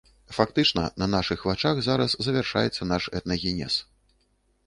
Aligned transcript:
Фактычна, 0.35 0.85
на 1.01 1.07
нашых 1.15 1.43
вачах 1.49 1.83
зараз 1.89 2.17
завяршаецца 2.27 2.89
наш 2.95 3.03
этнагенез. 3.19 3.73